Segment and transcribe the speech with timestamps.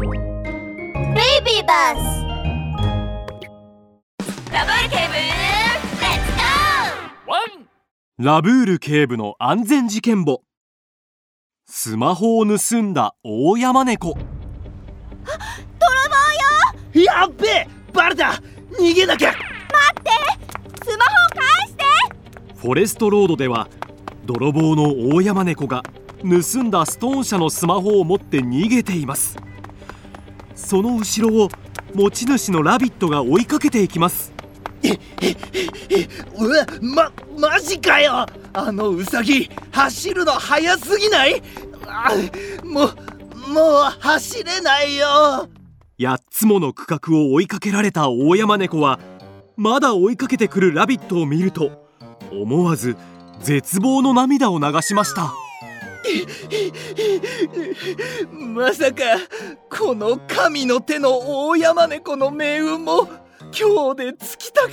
[0.00, 1.98] ビーバス
[4.52, 6.30] ラブール警部レッツ
[7.26, 10.42] ゴーラブール警部の安全事件簿。
[11.66, 14.14] スマホを盗んだ大山猫。
[14.14, 14.22] 泥
[16.94, 17.04] 棒よ。
[17.04, 17.66] やっべえ。
[17.92, 18.40] バレた。
[18.78, 19.32] 逃げなきゃ。
[19.32, 19.40] 待
[19.98, 20.10] って。
[20.84, 21.84] スマホを返して。
[22.56, 23.68] フォレストロードでは
[24.24, 25.82] 泥棒の大山猫が
[26.22, 29.47] 盗んだストーン車のスマホを持って逃げています
[30.68, 31.48] その後ろを
[31.94, 34.34] 持ち主のラビットが追いかけていきます。
[36.38, 38.26] うわまマジかよ。
[38.52, 41.40] あのウサギ走るの速すぎない？
[42.62, 45.48] もうもう走れないよ。
[45.98, 49.00] 8つもの区画を追いかけられた大山猫は
[49.56, 51.88] まだ追いかけてくるラビットを見ると
[52.30, 52.94] 思わず
[53.40, 55.32] 絶望の涙を流しました
[58.32, 59.02] まさか
[59.70, 63.08] この神の手の大山猫の命運も
[63.58, 64.70] 今日で尽きたか？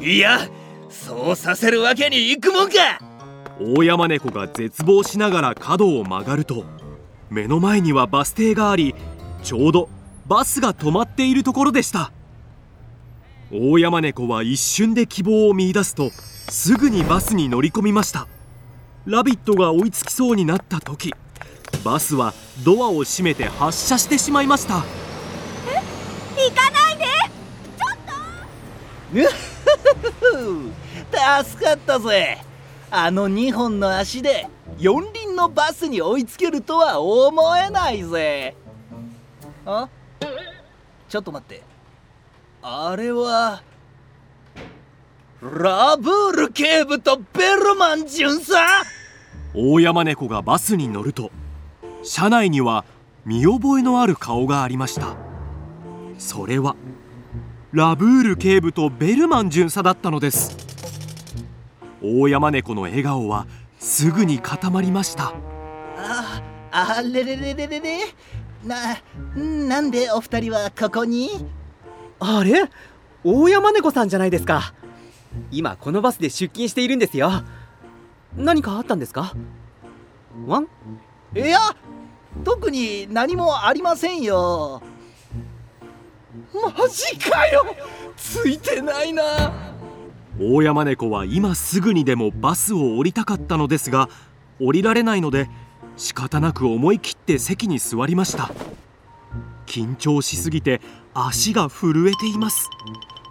[0.00, 0.48] いや
[0.88, 2.74] そうさせるわけにいくもんか！
[3.60, 6.64] 大山猫が絶望しながら角を曲がると
[7.30, 8.94] 目の前にはバス停があり
[9.42, 9.88] ちょうど
[10.26, 12.12] バスが止まっているところでした。
[13.50, 18.28] 大山猫は一瞬で希望を見いだすとすぐにバスに乗り込みました
[19.08, 21.14] ラビットが追いつきそうになった時
[21.82, 24.84] バスはドアを閉めて発車してしまいました。
[26.36, 26.40] え？
[26.50, 27.04] 行かないで！
[27.78, 27.86] ちょ
[30.10, 30.12] っ
[31.40, 31.44] と！
[31.44, 32.36] 助かったぜ。
[32.90, 34.46] あの2本の足で
[34.78, 38.54] 四輪のバスに追いつけるとは思えないぜ。
[39.64, 39.88] あ？
[41.08, 41.62] ちょっと待って。
[42.60, 43.62] あれは
[45.40, 48.54] ラブール警部とベルマン巡査？
[49.54, 51.30] 大山猫がバスに乗ると
[52.02, 52.84] 車内には
[53.24, 55.16] 見覚えのある顔がありました。
[56.18, 56.76] それは
[57.72, 60.56] ラブール警部とベルマン巡査だったのです。
[62.02, 63.46] 大山猫の笑顔は
[63.78, 65.34] すぐに固まりました。
[65.96, 67.98] ああれれれれれれ？
[68.64, 68.76] な
[69.34, 71.30] なんでお二人はここに？
[72.20, 72.70] あれ？
[73.24, 74.74] 大山猫さんじゃないですか。
[75.50, 77.30] 今このバスで出勤しているんですよ
[78.36, 79.34] 何かあったんですか？
[80.46, 80.68] ワン？
[81.34, 81.58] いや
[82.44, 84.82] 特に何もありませんよ。
[86.54, 87.64] マジかよ。
[88.16, 89.52] ついてないな。
[90.40, 94.08] 大山猫は今すぐにでもバスを降りたかったのですが
[94.60, 95.50] 降りられないので
[95.96, 98.50] 仕方なく思い切って席に座りました。
[99.66, 100.80] 緊張しすぎて
[101.12, 102.70] 足が震えています。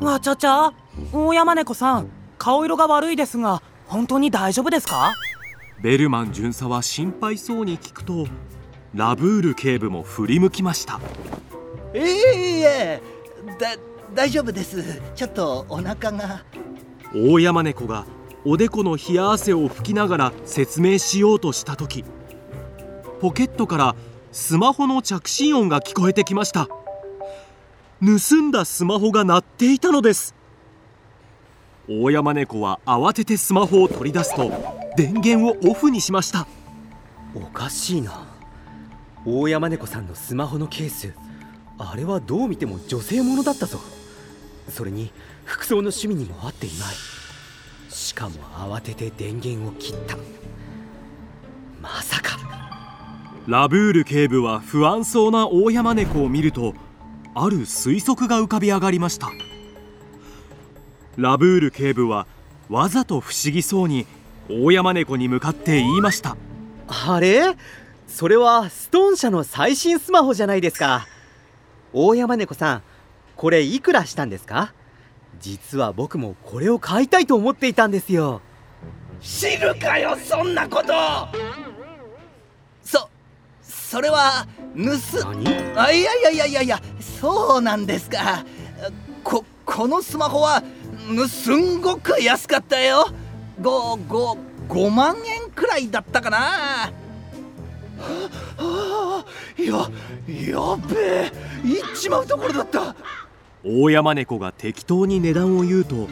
[0.00, 0.72] わちゃちゃ
[1.12, 2.08] 大山猫さん
[2.38, 5.14] 顔色が悪いですが本当に大丈夫ですか？
[5.82, 8.28] ベルマン巡査は心配そうに聞くと
[8.94, 11.00] ラブール警部も振り向きました。
[11.92, 13.02] えええ
[13.58, 13.74] だ
[14.14, 15.02] 大丈夫です。
[15.16, 16.44] ちょっとお腹が。
[17.12, 18.06] 大山猫が
[18.44, 22.04] おでこの冷や汗を拭きながら説明しようとした時
[23.20, 23.96] ポケットから
[24.30, 26.68] スマホの着信音が聞こえてきました。
[28.00, 30.36] 盗んだスマホが鳴っていたのです
[31.92, 34.52] 大山猫は慌ててスマホを取り出すと
[34.96, 36.46] 電源をオフにしました。
[37.34, 38.28] おかしいな。
[39.26, 41.12] 大山猫さんのスマホのケース
[41.78, 43.80] あれはどう見ても女性ものだったぞ。
[44.68, 45.10] それに
[45.44, 46.94] 服装の趣味にも合っていない。
[47.88, 50.16] しかも慌てて電源を切った。
[51.82, 52.38] まさか。
[53.48, 56.74] ラブール警部は不安そうな大山猫を見ると
[57.34, 59.32] ある推測が浮かび上がりました
[61.16, 62.26] ラブール警部は
[62.68, 64.06] わざと不思議そうに
[64.48, 66.36] 大山猫に向かって言いました。
[66.88, 67.56] あれ？
[68.06, 71.06] それはストーン社の最新スマホじゃないですか。
[71.92, 72.82] 大山猫さん
[73.36, 74.72] これいくらしたんですか？
[75.40, 78.40] 実は僕もこれを買いたいと思っていたんですよ。
[79.20, 80.92] 知るかよそんなこと！
[82.82, 83.08] そ
[83.62, 85.46] それは盗何？
[85.76, 88.44] あいやいやいやいやいやそうなんですか。
[89.22, 90.62] ここのスマホは
[91.28, 93.08] すんごく安かったよ。
[93.60, 96.38] 5 5 5万円くらいだったかな。
[96.38, 96.92] は
[98.58, 99.24] あ
[99.58, 101.32] いややべえ。
[101.64, 102.94] 行っちまうところだった。
[103.64, 106.08] 大山猫が適当に値段を言うと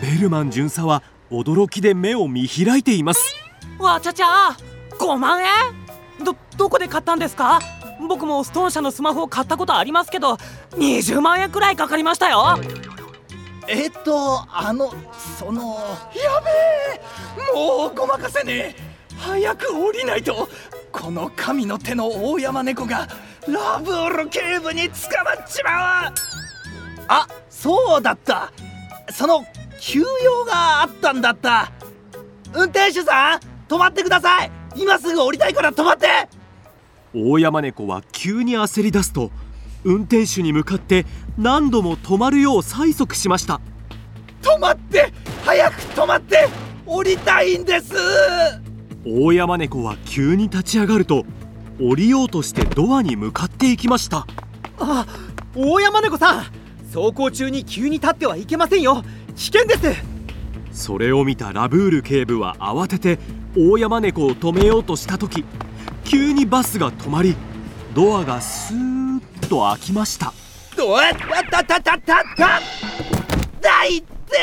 [0.00, 3.34] ベルマン巡査は驚きで目を見開いています。
[3.78, 4.56] わちゃちゃ
[4.98, 7.60] 5万円どどこで買ったんですか？
[8.08, 10.34] 僕もストーン社のスマホを買ったことありますけど
[10.72, 12.58] 20万円くらいかかりましたよ
[13.68, 14.92] えっとあの
[15.38, 15.78] その
[16.14, 16.50] やべ
[17.00, 18.96] えもうごまかせねえ。
[19.18, 20.48] 早く降りないと。
[20.92, 23.08] この神の手の大山猫が
[23.46, 26.12] ラブール警部に捕まっちまう。
[27.08, 28.52] あそうだった。
[29.10, 29.44] その
[29.80, 31.72] 休養があったんだった。
[32.54, 34.50] 運転手さん止まってください。
[34.76, 36.28] 今すぐ降りたいから止まって。
[37.14, 39.30] 大山猫は急に焦り出すと
[39.86, 41.06] 運転手に向かって
[41.38, 43.60] 何度も止まるよう催促しました。
[44.42, 45.12] 止まって
[45.44, 46.48] 早く止まって
[46.84, 47.94] 降りたいんです。
[49.06, 51.24] 大山猫は急に立ち上がると
[51.80, 54.26] 降りようとしてドアに向かっていきました。
[54.80, 55.06] あ
[55.54, 56.44] 大山猫さん
[56.92, 59.04] 走行中に急に立ってはいけませんよ。
[59.36, 60.16] 危険です。
[60.72, 63.20] それを見たラブール警部は慌てて
[63.56, 65.44] 大山猫を止めようとした時
[66.04, 67.36] 急にバスが止まり
[67.94, 70.32] ドアがスーッと開きました。
[70.76, 71.00] どうっ
[71.50, 72.60] たたたたたた
[73.62, 74.36] だいって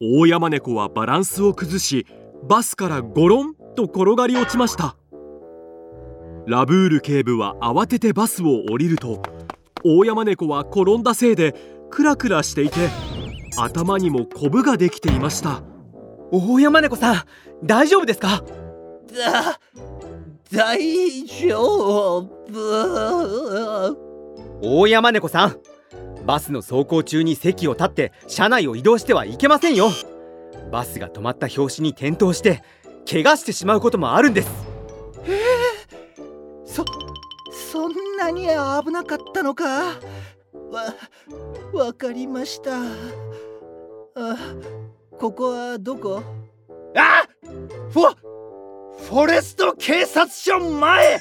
[0.00, 2.06] 大山猫はバランスを崩し
[2.48, 4.96] バスからゴロンと転がり落ちました
[6.46, 9.22] ラブール警部は慌ててバスを降りると
[9.84, 11.54] 大山猫は転んだせいで
[11.90, 12.88] クラクラしていて
[13.58, 15.62] 頭にもコブができていました
[16.32, 17.24] 大山猫さん
[17.62, 18.42] 大丈夫ですか
[20.56, 22.18] 大丈
[22.50, 23.96] 夫。
[24.62, 25.58] 大山猫さん。
[26.24, 29.90] バスの走行中に席を立って車内を移動してはいけませんよ。
[30.72, 32.62] バスが止まった拍子に転倒して
[33.08, 34.50] 怪我してしまうこともあるんです。
[36.64, 36.84] そ
[37.52, 39.64] そんなに危なかったのか？
[40.72, 40.94] わ
[41.74, 42.80] わかりました。
[42.80, 44.36] あ
[45.18, 46.22] ここはどこ？
[46.96, 47.28] あ
[47.90, 48.16] フォ
[49.06, 51.20] フォレスト警察署前。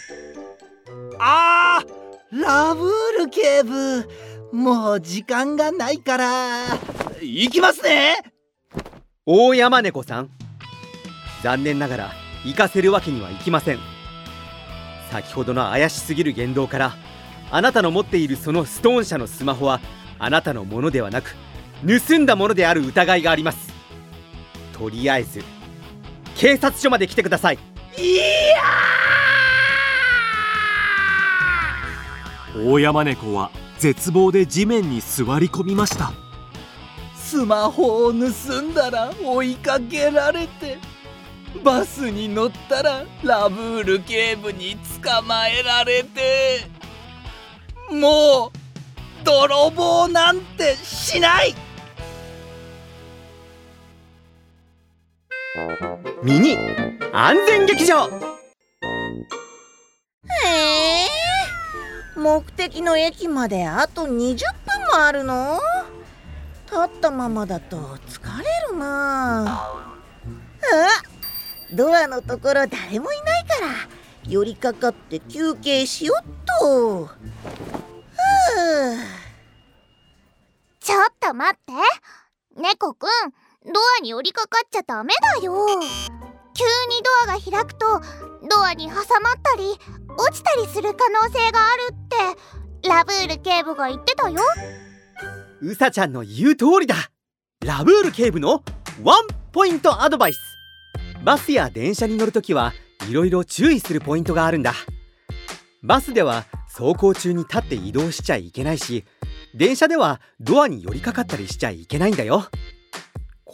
[1.20, 2.90] あーラブー
[3.26, 4.10] ル警部。
[4.52, 6.64] もう時間がないから。
[7.22, 8.18] 行きますね。
[9.28, 10.32] 大山猫さん。
[11.44, 12.12] 残念ながら
[12.44, 13.80] 行かせるわけにはいきません。
[15.12, 16.96] 先ほどの怪しすぎる言動から
[17.52, 19.80] あなたの持っているそのストーン社のスマホは
[20.18, 21.36] あなたのものではなく
[21.86, 23.72] 盗んだものである疑いがあります。
[24.74, 25.44] とりあえず
[26.36, 27.75] 警察署まで来てください。
[27.98, 28.26] いや
[32.58, 36.14] 大山猫は絶望で地面に座り込みました。
[37.16, 40.78] スマホを盗んだら追いかけられて
[41.64, 46.62] バスに乗ったらラブール警部に捕まえられて
[47.92, 51.56] もう泥棒なんてしない！
[56.22, 56.58] ミニ
[57.14, 58.08] 安全劇場。
[58.08, 58.10] へ
[60.48, 61.08] え。
[62.18, 64.18] 目的の駅まであと20分
[64.92, 65.60] もあるの？
[66.66, 69.46] 立ったままだと疲れるな。
[69.48, 69.82] あ
[71.72, 73.68] ドアのところ誰もいないから
[74.28, 76.26] 寄りかかって休憩しよっ
[76.60, 77.06] と。
[77.06, 77.16] ふう。
[80.80, 81.74] ちょっと待って。
[82.60, 83.10] 猫くん
[83.66, 85.66] ドアに寄りかかっちゃダメだよ。
[86.54, 88.00] 急にドアが開くと
[88.50, 89.04] ドアに挟まっ
[89.42, 89.72] たり
[90.18, 94.40] 落ちたりする可能性があるってラブール警部が言ってたよ。
[95.62, 96.96] うさちゃんの言う通りだ。
[97.66, 98.64] ラブール警部の
[99.04, 100.40] ワンポイントアドバイス。
[101.24, 102.74] バスや電車に乗るときは
[103.10, 104.74] いろいろ注意するポイントがあるんだ。
[105.82, 109.06] バスでは走行中に立って移動しちゃいけないし
[109.56, 112.46] 電車ではドアに寄りかかったりしちゃいけないんだよ。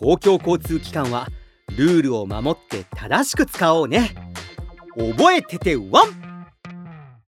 [0.01, 1.27] 公共交通機関は
[1.77, 4.09] ルールを守って正しく使おうね。
[4.97, 6.30] 覚えててワン！